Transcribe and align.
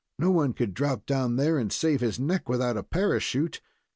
No 0.17 0.31
one 0.31 0.53
could 0.53 0.73
drop 0.73 1.05
down 1.05 1.35
there, 1.35 1.59
and 1.59 1.71
save 1.71 2.01
his 2.01 2.19
neck 2.19 2.49
without 2.49 2.75
a 2.75 2.81
parachute. 2.81 3.61